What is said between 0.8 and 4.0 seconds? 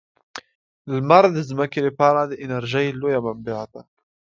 لمر د ځمکې لپاره د انرژۍ لویه منبع ده.